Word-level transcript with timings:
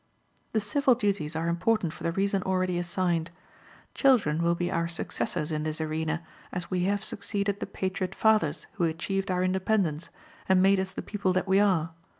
The 0.53 0.59
civil 0.59 0.95
duties 0.95 1.35
are 1.35 1.47
important 1.47 1.93
for 1.93 2.01
the 2.01 2.11
reason 2.11 2.41
already 2.41 2.79
assigned. 2.79 3.29
Children 3.93 4.41
will 4.41 4.55
be 4.55 4.71
our 4.71 4.87
successors 4.87 5.51
in 5.51 5.61
this 5.61 5.79
arena, 5.79 6.23
as 6.51 6.71
we 6.71 6.85
have 6.85 7.03
succeeded 7.03 7.59
the 7.59 7.67
patriot 7.67 8.15
fathers 8.15 8.65
who 8.81 8.85
achieved 8.85 9.29
our 9.29 9.43
independence, 9.43 10.09
and 10.49 10.59
made 10.59 10.79
us 10.79 10.91
the 10.91 11.03
people 11.03 11.33
that 11.33 11.47
we 11.47 11.59
are. 11.59 11.91